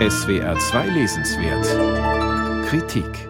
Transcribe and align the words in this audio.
SWR 0.00 0.58
2 0.58 0.88
Lesenswert. 0.88 2.66
Kritik. 2.66 3.28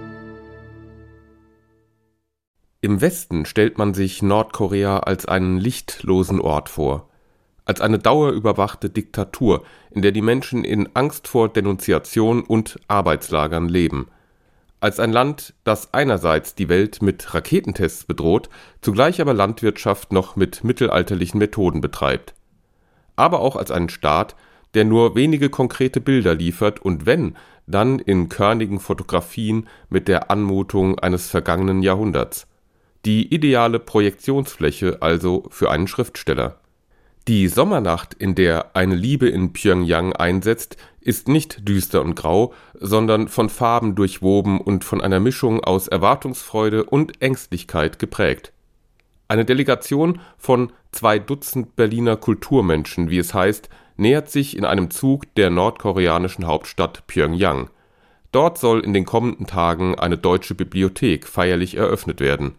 Im 2.80 3.02
Westen 3.02 3.44
stellt 3.44 3.76
man 3.76 3.92
sich 3.92 4.22
Nordkorea 4.22 5.00
als 5.00 5.26
einen 5.26 5.58
lichtlosen 5.58 6.40
Ort 6.40 6.70
vor, 6.70 7.10
als 7.66 7.82
eine 7.82 7.98
dauerüberwachte 7.98 8.88
Diktatur, 8.88 9.62
in 9.90 10.00
der 10.00 10.12
die 10.12 10.22
Menschen 10.22 10.64
in 10.64 10.88
Angst 10.94 11.28
vor 11.28 11.50
Denunziation 11.50 12.42
und 12.42 12.80
Arbeitslagern 12.88 13.68
leben, 13.68 14.08
als 14.80 15.00
ein 15.00 15.12
Land, 15.12 15.52
das 15.64 15.92
einerseits 15.92 16.54
die 16.54 16.70
Welt 16.70 17.02
mit 17.02 17.34
Raketentests 17.34 18.04
bedroht, 18.04 18.48
zugleich 18.80 19.20
aber 19.20 19.34
Landwirtschaft 19.34 20.12
noch 20.12 20.34
mit 20.34 20.64
mittelalterlichen 20.64 21.36
Methoden 21.36 21.82
betreibt, 21.82 22.32
aber 23.16 23.40
auch 23.40 23.56
als 23.56 23.70
einen 23.70 23.90
Staat, 23.90 24.34
der 24.74 24.84
nur 24.84 25.14
wenige 25.14 25.50
konkrete 25.50 26.00
Bilder 26.00 26.34
liefert 26.34 26.80
und 26.80 27.06
wenn, 27.06 27.36
dann 27.66 27.98
in 27.98 28.28
körnigen 28.28 28.80
Fotografien 28.80 29.68
mit 29.88 30.08
der 30.08 30.30
Anmutung 30.30 30.98
eines 30.98 31.28
vergangenen 31.28 31.82
Jahrhunderts 31.82 32.46
die 33.04 33.34
ideale 33.34 33.78
Projektionsfläche 33.78 34.98
also 35.00 35.44
für 35.50 35.70
einen 35.70 35.86
Schriftsteller. 35.86 36.60
Die 37.28 37.48
Sommernacht, 37.48 38.14
in 38.14 38.34
der 38.34 38.76
Eine 38.76 38.94
Liebe 38.94 39.28
in 39.28 39.52
Pjöngjang 39.52 40.12
einsetzt, 40.12 40.76
ist 41.00 41.28
nicht 41.28 41.66
düster 41.68 42.02
und 42.02 42.16
grau, 42.16 42.52
sondern 42.74 43.28
von 43.28 43.48
Farben 43.48 43.94
durchwoben 43.94 44.60
und 44.60 44.84
von 44.84 45.00
einer 45.00 45.20
Mischung 45.20 45.62
aus 45.64 45.88
Erwartungsfreude 45.88 46.84
und 46.84 47.22
Ängstlichkeit 47.22 47.98
geprägt. 47.98 48.52
Eine 49.26 49.46
Delegation 49.46 50.20
von 50.36 50.70
zwei 50.92 51.18
Dutzend 51.18 51.76
Berliner 51.76 52.16
Kulturmenschen, 52.16 53.08
wie 53.08 53.18
es 53.18 53.32
heißt, 53.32 53.70
nähert 53.96 54.30
sich 54.30 54.56
in 54.56 54.64
einem 54.64 54.90
Zug 54.90 55.34
der 55.34 55.50
nordkoreanischen 55.50 56.46
Hauptstadt 56.46 57.06
Pjöngjang. 57.06 57.70
Dort 58.32 58.58
soll 58.58 58.80
in 58.80 58.92
den 58.92 59.04
kommenden 59.04 59.46
Tagen 59.46 59.94
eine 59.94 60.18
deutsche 60.18 60.54
Bibliothek 60.54 61.26
feierlich 61.26 61.76
eröffnet 61.76 62.20
werden 62.20 62.54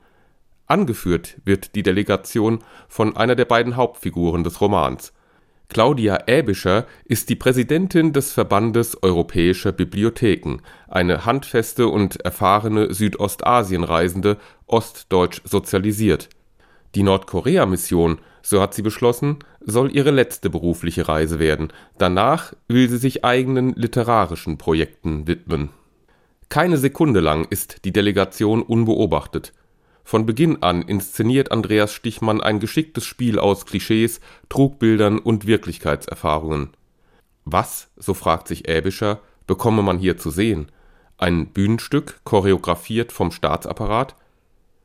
Angeführt 0.68 1.38
wird 1.46 1.76
die 1.76 1.84
Delegation 1.84 2.60
von 2.88 3.16
einer 3.16 3.36
der 3.36 3.46
beiden 3.46 3.76
Hauptfiguren 3.76 4.44
des 4.44 4.62
Romans. 4.62 5.14
Claudia 5.68 6.24
Äbischer 6.28 6.86
ist 7.06 7.30
die 7.30 7.36
Präsidentin 7.36 8.14
des 8.14 8.32
Verbandes 8.32 9.02
Europäischer 9.02 9.72
Bibliotheken, 9.72 10.58
eine 10.88 11.26
handfeste 11.26 11.88
und 11.88 12.22
erfahrene 12.22 12.94
Südostasienreisende, 12.94 14.38
ostdeutsch 14.68 15.42
sozialisiert. 15.44 16.30
Die 16.94 17.04
Nordkorea-Mission, 17.04 18.20
so 18.46 18.62
hat 18.62 18.74
sie 18.74 18.82
beschlossen, 18.82 19.40
soll 19.60 19.96
ihre 19.96 20.12
letzte 20.12 20.50
berufliche 20.50 21.08
Reise 21.08 21.40
werden. 21.40 21.74
Danach 21.98 22.54
will 22.68 22.90
sie 22.90 22.98
sich 22.98 23.26
eigenen 23.26 23.74
literarischen 23.74 24.58
Projekten 24.58 25.28
widmen. 25.28 25.70
Keine 26.50 26.78
Sekunde 26.78 27.22
lang 27.22 27.46
ist 27.50 27.86
die 27.86 27.92
Delegation 27.92 28.62
unbeobachtet 28.62 29.54
von 30.06 30.28
Beginn 30.28 30.62
an 30.62 30.84
inszeniert 30.84 31.52
Andreas 31.52 31.92
Stichmann 31.92 32.40
ein 32.40 32.60
geschicktes 32.60 33.06
Spiel 33.06 33.40
aus 33.40 33.66
Klischees, 33.66 34.22
Trugbildern 34.50 35.18
und 35.18 35.48
Wirklichkeitserfahrungen. 35.48 36.70
Was, 37.44 37.90
so 37.98 38.14
fragt 38.14 38.48
sich 38.48 38.68
Äbischer, 38.70 39.20
bekomme 39.48 39.82
man 39.82 39.98
hier 39.98 40.18
zu 40.18 40.30
sehen? 40.30 40.72
Ein 41.18 41.48
Bühnenstück, 41.48 42.20
choreografiert 42.24 43.12
vom 43.12 43.32
Staatsapparat? 43.32 44.16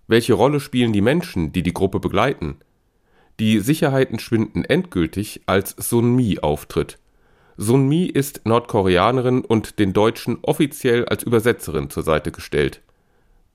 Welche 0.07 0.33
Rolle 0.33 0.59
spielen 0.59 0.95
die 0.95 1.03
Menschen, 1.03 1.53
die 1.53 1.63
die 1.63 1.75
Gruppe 1.75 2.01
begleiten? 2.01 2.57
Die 3.41 3.59
Sicherheiten 3.61 4.19
schwinden 4.19 4.65
endgültig, 4.65 5.41
als 5.47 5.75
Sun 5.79 6.15
Mi 6.15 6.39
auftritt. 6.41 6.99
Sun 7.57 7.89
Mi 7.89 8.05
ist 8.05 8.43
Nordkoreanerin 8.45 9.41
und 9.41 9.79
den 9.79 9.93
Deutschen 9.93 10.39
offiziell 10.43 11.07
als 11.07 11.23
Übersetzerin 11.23 11.91
zur 11.91 12.03
Seite 12.03 12.31
gestellt 12.33 12.83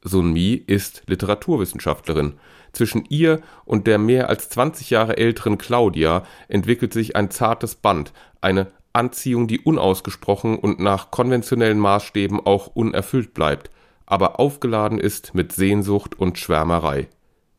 Sun 0.06 0.34
Mi 0.34 0.54
ist 0.54 1.04
Literaturwissenschaftlerin. 1.08 2.34
Zwischen 2.74 3.06
ihr 3.10 3.42
und 3.66 3.88
der 3.88 3.98
mehr 3.98 4.30
als 4.30 4.50
20 4.50 4.92
Jahre 4.92 5.18
älteren 5.18 5.58
Claudia 5.58 6.24
entwickelt 6.48 6.94
sich 6.94 7.16
ein 7.16 7.32
zartes 7.32 7.76
Band, 7.76 8.14
eine 8.42 8.68
Anziehung, 8.94 9.48
die 9.48 9.60
unausgesprochen 9.60 10.58
und 10.58 10.80
nach 10.80 11.12
konventionellen 11.12 11.80
Maßstäben 11.80 12.40
auch 12.40 12.68
unerfüllt 12.68 13.34
bleibt, 13.34 13.72
aber 14.06 14.40
aufgeladen 14.40 15.00
ist 15.00 15.34
mit 15.34 15.52
Sehnsucht 15.52 16.18
und 16.18 16.38
Schwärmerei. 16.38 17.08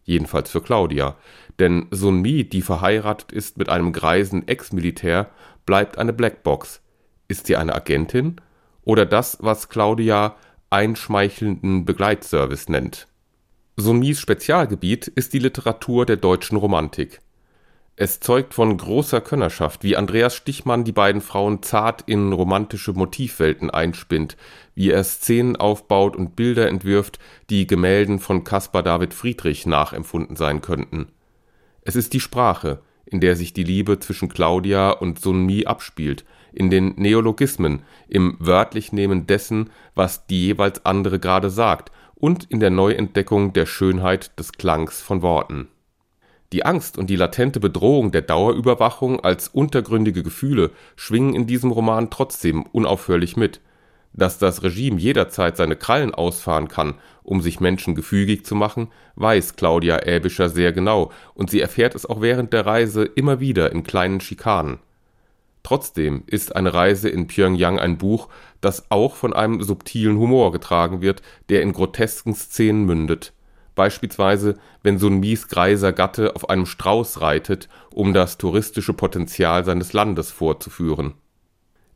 Jedenfalls 0.06 0.50
für 0.50 0.62
Claudia. 0.62 1.16
Denn 1.58 1.88
Sun 1.90 2.22
Mi, 2.22 2.48
die 2.48 2.62
verheiratet 2.62 3.32
ist 3.32 3.58
mit 3.58 3.68
einem 3.68 3.92
greisen 3.92 4.48
Ex-Militär, 4.48 5.30
bleibt 5.66 5.98
eine 5.98 6.12
Blackbox. 6.12 6.80
Ist 7.28 7.46
sie 7.46 7.56
eine 7.56 7.74
Agentin? 7.74 8.36
Oder 8.84 9.04
das, 9.04 9.38
was 9.40 9.68
Claudia 9.68 10.36
einschmeichelnden 10.70 11.84
Begleitservice 11.84 12.68
nennt. 12.68 13.08
Sumis 13.76 14.20
Spezialgebiet 14.20 15.08
ist 15.08 15.32
die 15.32 15.38
Literatur 15.38 16.06
der 16.06 16.16
deutschen 16.16 16.56
Romantik. 16.56 17.20
Es 17.98 18.20
zeugt 18.20 18.52
von 18.52 18.76
großer 18.76 19.22
Könnerschaft, 19.22 19.82
wie 19.82 19.96
Andreas 19.96 20.34
Stichmann 20.34 20.84
die 20.84 20.92
beiden 20.92 21.22
Frauen 21.22 21.62
zart 21.62 22.04
in 22.06 22.34
romantische 22.34 22.92
Motivwelten 22.92 23.70
einspinnt, 23.70 24.36
wie 24.74 24.90
er 24.90 25.02
Szenen 25.02 25.56
aufbaut 25.56 26.14
und 26.14 26.36
Bilder 26.36 26.68
entwirft, 26.68 27.18
die 27.48 27.66
Gemälden 27.66 28.18
von 28.18 28.44
Caspar 28.44 28.82
David 28.82 29.14
Friedrich 29.14 29.64
nachempfunden 29.64 30.36
sein 30.36 30.60
könnten. 30.60 31.06
Es 31.80 31.96
ist 31.96 32.12
die 32.12 32.20
Sprache, 32.20 32.82
in 33.06 33.20
der 33.20 33.34
sich 33.34 33.54
die 33.54 33.64
Liebe 33.64 33.98
zwischen 33.98 34.28
Claudia 34.28 34.90
und 34.90 35.18
Sun 35.18 35.46
Mi 35.46 35.64
abspielt, 35.64 36.26
in 36.52 36.68
den 36.68 36.96
Neologismen, 36.96 37.82
im 38.08 38.36
Wörtlichnehmen 38.38 39.26
dessen, 39.26 39.70
was 39.94 40.26
die 40.26 40.48
jeweils 40.48 40.84
andere 40.84 41.18
gerade 41.18 41.48
sagt, 41.48 41.92
und 42.14 42.44
in 42.50 42.60
der 42.60 42.70
Neuentdeckung 42.70 43.54
der 43.54 43.64
Schönheit 43.64 44.38
des 44.38 44.52
Klangs 44.52 45.00
von 45.00 45.22
Worten. 45.22 45.68
Die 46.56 46.64
Angst 46.64 46.96
und 46.96 47.10
die 47.10 47.16
latente 47.16 47.60
Bedrohung 47.60 48.12
der 48.12 48.22
Dauerüberwachung 48.22 49.20
als 49.20 49.48
untergründige 49.48 50.22
Gefühle 50.22 50.70
schwingen 50.96 51.34
in 51.34 51.46
diesem 51.46 51.70
Roman 51.70 52.08
trotzdem 52.08 52.62
unaufhörlich 52.62 53.36
mit. 53.36 53.60
Dass 54.14 54.38
das 54.38 54.62
Regime 54.62 54.98
jederzeit 54.98 55.58
seine 55.58 55.76
Krallen 55.76 56.14
ausfahren 56.14 56.68
kann, 56.68 56.94
um 57.22 57.42
sich 57.42 57.60
Menschen 57.60 57.94
gefügig 57.94 58.46
zu 58.46 58.54
machen, 58.54 58.88
weiß 59.16 59.56
Claudia 59.56 59.98
Äbischer 60.06 60.48
sehr 60.48 60.72
genau, 60.72 61.12
und 61.34 61.50
sie 61.50 61.60
erfährt 61.60 61.94
es 61.94 62.06
auch 62.06 62.22
während 62.22 62.54
der 62.54 62.64
Reise 62.64 63.04
immer 63.04 63.38
wieder 63.38 63.70
in 63.72 63.82
kleinen 63.84 64.22
Schikanen. 64.22 64.78
Trotzdem 65.62 66.22
ist 66.24 66.56
eine 66.56 66.72
Reise 66.72 67.10
in 67.10 67.26
Pjöngjang 67.26 67.78
ein 67.78 67.98
Buch, 67.98 68.30
das 68.62 68.90
auch 68.90 69.14
von 69.14 69.34
einem 69.34 69.62
subtilen 69.62 70.16
Humor 70.16 70.52
getragen 70.52 71.02
wird, 71.02 71.20
der 71.50 71.60
in 71.60 71.74
grotesken 71.74 72.34
Szenen 72.34 72.86
mündet. 72.86 73.34
Beispielsweise, 73.76 74.56
wenn 74.82 74.98
Sun 74.98 75.20
Mis 75.20 75.46
greiser 75.46 75.92
Gatte 75.92 76.34
auf 76.34 76.50
einem 76.50 76.66
Strauß 76.66 77.20
reitet, 77.20 77.68
um 77.92 78.12
das 78.12 78.38
touristische 78.38 78.92
Potenzial 78.94 79.64
seines 79.64 79.92
Landes 79.92 80.32
vorzuführen. 80.32 81.14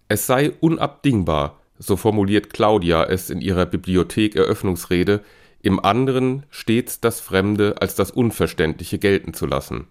Es 0.06 0.28
sei 0.28 0.52
unabdingbar, 0.60 1.58
so 1.78 1.96
formuliert 1.96 2.52
Claudia 2.52 3.02
es 3.02 3.30
in 3.30 3.40
ihrer 3.40 3.66
Bibliothek-Eröffnungsrede, 3.66 5.22
im 5.62 5.84
anderen 5.84 6.46
stets 6.50 7.00
das 7.00 7.18
Fremde 7.20 7.74
als 7.80 7.96
das 7.96 8.12
Unverständliche 8.12 8.98
gelten 8.98 9.34
zu 9.34 9.46
lassen 9.46 9.88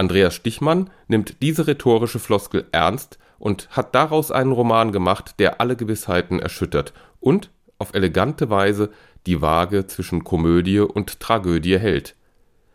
Andreas 0.00 0.34
Stichmann 0.34 0.88
nimmt 1.08 1.42
diese 1.42 1.66
rhetorische 1.66 2.18
Floskel 2.18 2.66
ernst 2.72 3.18
und 3.38 3.68
hat 3.70 3.94
daraus 3.94 4.30
einen 4.30 4.50
Roman 4.50 4.92
gemacht, 4.92 5.34
der 5.38 5.60
alle 5.60 5.76
Gewissheiten 5.76 6.38
erschüttert 6.38 6.94
und 7.20 7.50
auf 7.80 7.94
elegante 7.94 8.50
Weise 8.50 8.90
die 9.26 9.40
Waage 9.40 9.86
zwischen 9.86 10.24
Komödie 10.24 10.80
und 10.80 11.20
Tragödie 11.20 11.78
hält. 11.78 12.14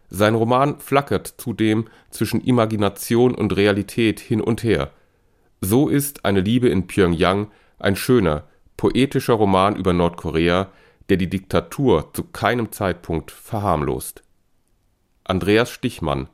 Sein 0.09 0.35
Roman 0.35 0.79
flackert 0.79 1.27
zudem 1.37 1.85
zwischen 2.09 2.41
Imagination 2.41 3.33
und 3.33 3.55
Realität 3.55 4.19
hin 4.19 4.41
und 4.41 4.63
her. 4.63 4.91
So 5.61 5.89
ist 5.89 6.25
Eine 6.25 6.41
Liebe 6.41 6.69
in 6.69 6.87
Pjöngjang 6.87 7.51
ein 7.79 7.95
schöner, 7.95 8.43
poetischer 8.77 9.33
Roman 9.33 9.75
über 9.75 9.93
Nordkorea, 9.93 10.71
der 11.09 11.17
die 11.17 11.29
Diktatur 11.29 12.13
zu 12.13 12.23
keinem 12.23 12.71
Zeitpunkt 12.71 13.31
verharmlost. 13.31 14.23
Andreas 15.23 15.69
Stichmann 15.69 16.29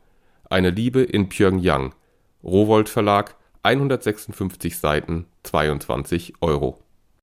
eine 0.50 0.70
Liebe 0.70 1.02
in 1.02 1.30
Pjöngjang. 1.30 1.96
Rowohlt 2.44 2.90
Verlag, 2.90 3.38
156 3.64 4.78
Seiten, 4.78 5.28
22 5.44 6.34
Euro 6.42 6.82